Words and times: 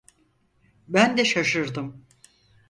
Ben 0.87 1.17
de 1.17 1.25
şaşırdım. 1.25 2.05